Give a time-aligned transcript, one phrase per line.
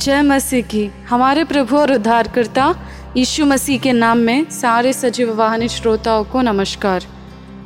[0.00, 2.80] जय मसीह की। हमारे प्रभु और उद्धारकर्ता
[3.16, 7.04] यीशु मसीह के नाम में सारे सजीव वाहन श्रोताओं को नमस्कार।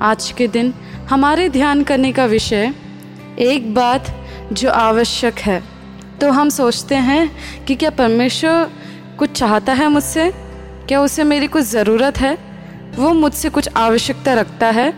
[0.01, 0.75] आज के दिन
[1.11, 2.75] हमारे ध्यान करने का विषय,
[3.39, 4.17] एक बात
[4.53, 5.63] जो आवश्यक है।
[6.21, 8.71] तो हम सोचते हैं कि क्या परमेश्वर
[9.19, 10.31] कुछ चाहता है मुझसे?
[10.89, 12.39] क्या उसे मेरी कुछ ज़रूरत है?
[12.97, 14.95] वो मुझसे कुछ आवश्यकता रखता है?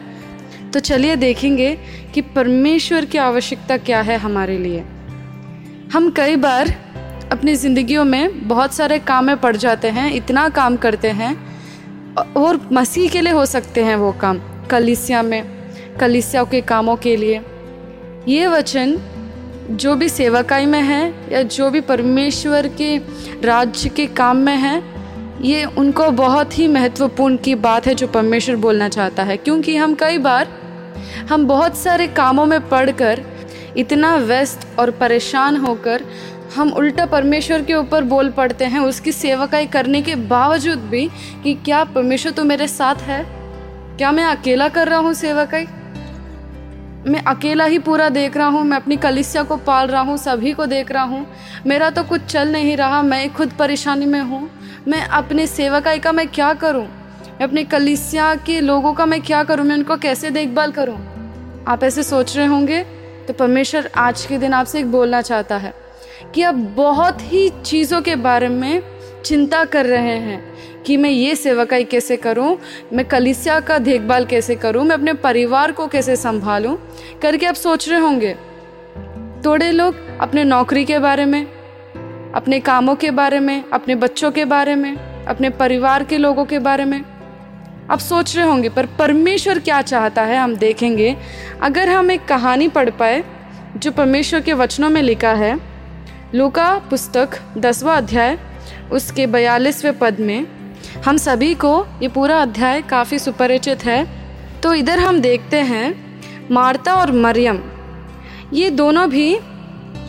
[0.72, 1.78] तो चलिए देखेंगे
[2.14, 4.84] कि परमेश्वर की आवश्यकता क्या है हमारे लिए।
[5.92, 6.85] हम कई बार
[7.32, 11.34] अपनी ज़िंदगियों में बहुत सारे काम में पड़ जाते हैं, इतना काम करते हैं,
[12.36, 15.42] और मसीह के लिए हो सकते हैं वो काम, कलिसिया में,
[16.00, 17.40] कलिसिया के कामों के लिए।
[18.28, 18.96] ये वचन
[19.70, 22.96] जो भी सेवकाई में है या जो भी परमेश्वर के
[23.44, 24.82] राज्य के काम में है,
[25.42, 29.94] ये उनको बहुत ही महत्वपूर्ण की बात है जो परमेश्वर बोलना चाहता है। क्योंकि हम
[29.94, 30.48] कई बार,
[31.30, 33.22] हम बहुत सारे कामों में पढ़कर
[33.76, 36.04] इतना व्यस्त और परेशान होकर
[36.54, 41.08] हम उल्टा परमेश्वर के ऊपर बोल पड़ते हैं, उसकी सेवकाई करने के बावजूद भी
[41.42, 43.24] कि क्या परमेश्वर तो मेरे साथ है?
[43.98, 45.66] क्या मैं अकेला कर रहा हूँ सेवकाई
[47.06, 50.52] मैं अकेला ही पूरा देख रहा हूँ, मैं अपनी कलिसिया को पाल रहा हूँ, सभी
[50.52, 51.26] को देख रहा हूँ।
[51.66, 54.48] मेरा तो कुछ चल नहीं रहा, मैं खुद परेशानी में हूँ।
[54.88, 56.82] मैं अपने सेवकाई का मैं क्या करूँ?
[56.82, 59.64] मैं अपने कलिसिया के लोगों का मैं क्या करूँ?
[59.66, 60.98] मैं उनको कैसे देखभाल करूँ?
[61.68, 62.82] आप ऐसे सोच रहे होंगे
[63.26, 65.74] तो परमेश्वर आज के दिन आपसे एक बोलना चाहता है।
[66.34, 68.82] कि आप बहुत ही चीज़ों के बारे में
[69.24, 70.54] चिंता कर रहे हैं
[70.86, 72.58] कि मैं ये सेवकाई कैसे करूँ?
[72.92, 74.84] मैं कलिसिया का देखभाल कैसे करूँ?
[74.84, 76.76] मैं अपने परिवार को कैसे संभालूं?
[77.22, 78.36] करके आप सोच रहे होंगे।
[79.44, 81.46] थोड़े लोग अपने नौकरी के बारे में,
[82.32, 86.58] अपने कामों के बारे में, अपने बच्चों के बारे में, अपने परिवार के लोगों के
[86.58, 87.04] बारे में
[87.90, 91.16] आप सोच रहे होंगे, पर परमेश्वर क्या चाहता है हम देखेंगे।
[91.62, 93.24] अगर हम एक कहानी पढ़ पाए,
[93.76, 95.75] जो परमेश्वर के वचनों में लिखा है
[96.34, 98.36] लूका पुस्तक दसवा अध्याय,
[98.92, 100.46] उसके बयालीसवें पद में,
[101.04, 104.06] हम सभी को ये पूरा अध्याय काफ़ी सुपरिचित है
[104.62, 107.62] तो इधर हम देखते हैं, मार्ता और मरियम।
[108.52, 109.38] ये दोनों भी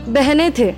[0.09, 0.73] बहनें थे।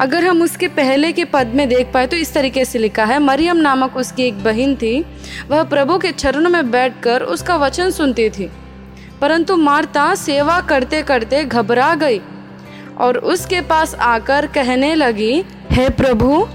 [0.00, 3.18] अगर हम उसके पहले के पद में देख पाए तो इस तरीके से लिखा है,
[3.18, 5.04] मरियम नामक उसकी एक बहन थी,
[5.50, 8.50] वह प्रभु के चरणों में बैठकर उसका वचन सुनती थी,
[9.20, 12.20] परंतु मार्ता सेवा करते करते घबरा गई।
[13.00, 16.46] और उसके पास आकर कहने लगी, हे प्रभु,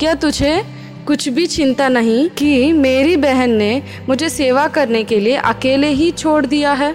[0.00, 0.62] क्या तुझे
[1.06, 6.10] कुछ भी चिंता नहीं कि मेरी बहन ने मुझे सेवा करने के लिए अकेले ही
[6.12, 6.94] छोड़ दिया है?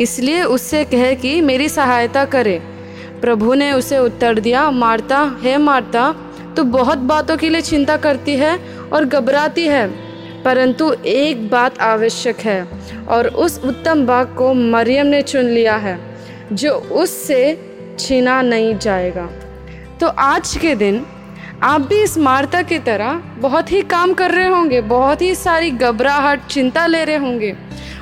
[0.00, 2.60] इसलिए उससे कहे कि मेरी सहायता करे।
[3.20, 6.14] प्रभु ने उसे उत्तर दिया, मारता, है मारता
[6.56, 8.58] तो बहुत बातों के लिए चिंता करती है
[8.92, 9.86] और घबराती है,
[10.44, 12.62] परंतु एक बात आवश्यक है
[13.08, 15.98] और उस उत्तम बाग को मरियम ने चुन लिया है,
[16.52, 17.52] जो उससे
[17.98, 19.28] छीना नहीं जाएगा।
[20.00, 21.04] तो आज के दिन
[21.62, 25.70] आप भी इस मार्ता की तरह बहुत ही काम कर रहे होंगे, बहुत ही सारी
[25.70, 27.54] घबराहट, चिंता ले रहे होंगे।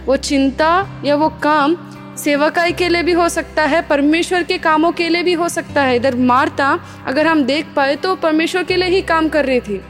[0.06, 1.76] वो चिंता या वो काम
[2.16, 5.82] सेवकाई के लिए भी हो सकता है, परमेश्वर के कामों के लिए भी हो सकता
[5.82, 9.60] है। इधर मार्ता, अगर हम देख पाए तो परमेश्वर के लिए ही काम कर रही
[9.60, 9.80] थी।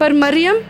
[0.00, 0.60] पर मरियम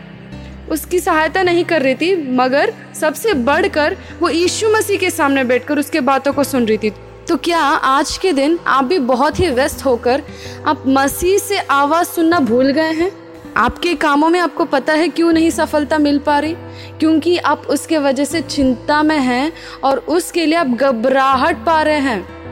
[0.71, 5.79] उसकी सहायता नहीं कर रही थी, मगर सबसे बढ़कर वो यीशु मसीह के सामने बैठकर
[5.79, 6.93] उसके बातों को सुन रही थी।
[7.27, 10.23] तो क्या आज के दिन आप भी बहुत ही व्यस्त होकर
[10.67, 13.11] आप मसीह से आवाज़ सुनना भूल गए हैं?
[13.57, 16.53] आपके कामों में आपको पता है क्यों नहीं सफलता मिल पा रही?
[16.99, 21.99] क्योंकि आप उसके वजह से चिंता में हैं और उसके लिए आप घबराहट पा रहे
[21.99, 22.42] हैं।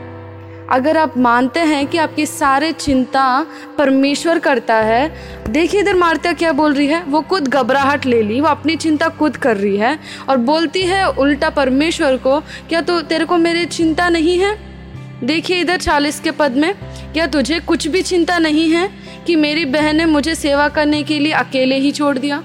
[0.72, 3.46] अगर आप मानते हैं कि आपकी सारे चिंता
[3.78, 5.12] परमेश्वर करता है,
[5.48, 9.08] देखिए इधर मारता क्या बोल रही है। वो खुद घबराहट ले ली, वो अपनी चिंता
[9.08, 13.64] खुद कर रही है और बोलती है उल्टा परमेश्वर को, क्या तो तेरे को मेरी
[13.66, 14.56] चिंता नहीं है?
[15.24, 16.74] देखिए इधर चालीस के पद में,
[17.12, 18.88] क्या तुझे कुछ भी चिंता नहीं है
[19.26, 22.42] कि मेरी बहन ने मुझे सेवा करने के लिए अकेले ही छोड़ दिया?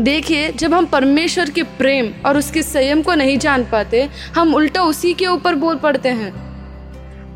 [0.00, 4.82] देखिए, जब हम परमेश्वर के प्रेम और उसके संयम को नहीं जान पाते, हम उल्टा
[4.82, 6.45] उसी के ऊपर बोल पड़ते हैं।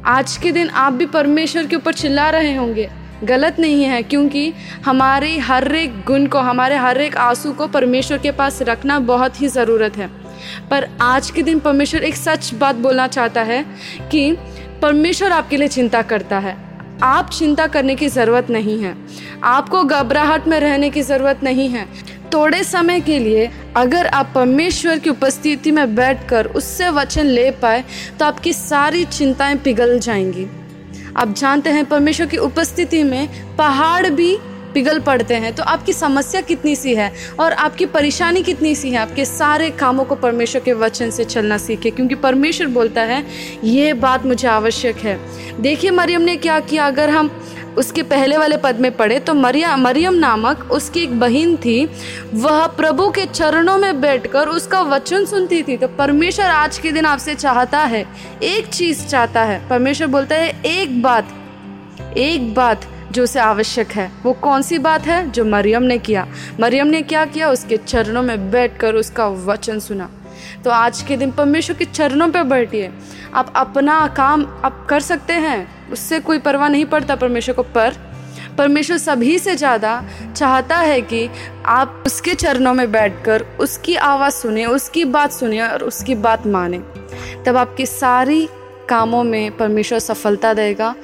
[0.07, 2.91] आज के दिन आप भी परमेश्वर के ऊपर चिल्ला रहे होंगे।
[3.25, 4.53] गलत नहीं है, क्योंकि
[4.87, 9.41] हमारे हर एक गुण को, हमारे हर एक आँसू को परमेश्वर के पास रखना बहुत
[9.41, 10.11] ही ज़रूरत है।
[10.71, 13.67] पर आज के दिन परमेश्वर एक सच बात बोलना चाहता है
[14.11, 14.37] कि
[14.83, 16.57] परमेश्वर आपके लिए चिंता करता है।
[17.03, 18.97] आप चिंता करने की ज़रूरत नहीं है।
[19.45, 21.89] आपको घबराहट में रहने की ज़रूरत नहीं है।
[22.35, 27.85] थोड़े समय के लिए अगर आप परमेश्वर की उपस्थिति में बैठकर उससे वचन ले पाए
[28.19, 30.47] तो आपकी सारी चिंताएँ पिघल जाएँगी।
[31.17, 34.37] आप जानते हैं परमेश्वर की उपस्थिति में पहाड़ भी
[34.75, 38.97] पिघल पड़ते हैं। तो आपकी समस्या कितनी सी है और आपकी परेशानी कितनी सी है?
[38.97, 43.25] आपके सारे कामों को परमेश्वर के वचन से चलना सीखे क्योंकि परमेश्वर बोलता है,
[43.65, 45.19] ये बात मुझे आवश्यक है।
[45.61, 46.87] देखिए मरियम ने क्या किया?
[46.87, 47.31] अगर हम
[47.77, 51.91] उसके पहले वाले पद में पढ़े तो मरिया, मरियम नामक उसकी एक बहन थी।
[52.35, 57.07] वह प्रभु के चरणों में बैठकर उसका वचन सुनती थी। तो परमेश्वर आज के दिन
[57.07, 58.07] आपसे चाहता है,
[58.43, 61.29] एक चीज़ चाहता है। परमेश्वर बोलता है, एक बात
[62.17, 65.31] एक बात जो उसे आवश्यक है। वो कौन सी बात है?
[65.31, 66.27] जो मरियम ने किया।
[66.61, 67.51] मरियम ने क्या किया?
[67.51, 70.11] उसके चरणों में बैठकर उसका वचन सुना।
[70.65, 72.91] तो आज के दिन परमेश्वर के चरणों पर बैठिए।
[73.35, 77.95] आप अपना काम आप कर सकते हैं। उससे कोई परवाह नहीं पड़ता परमेश्वर को, पर
[78.59, 80.03] परमेश्वर सभी से ज़्यादा
[80.37, 81.29] चाहता है कि
[81.67, 86.79] आप उसके चरणों में बैठकर उसकी आवाज़ सुने, उसकी बात सुने और उसकी बात माने।
[87.47, 88.49] तब आपकी सारी
[88.89, 90.95] कामों में परमेश्वर सफलता देगा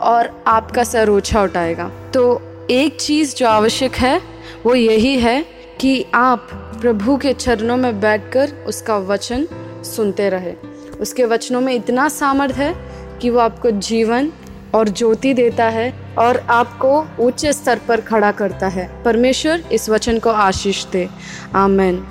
[0.00, 4.20] और आपका सर ऊँचा उठाएगा। तो एक चीज़ जो आवश्यक है,
[4.66, 5.44] वो यही है
[5.82, 6.38] कि आप
[6.80, 9.48] प्रभु के चरणों में बैठकर उसका वचन
[9.84, 10.54] सुनते रहे।
[11.00, 12.74] उसके वचनों में इतना सामर्थ है
[13.18, 14.32] कि वो आपको जीवन
[14.74, 20.18] और ज्योति देता है और आपको ऊँचे स्तर पर खड़ा करता है। परमेश्वर इस वचन
[20.18, 21.08] को आशीष दे।
[21.54, 22.06] आमेन।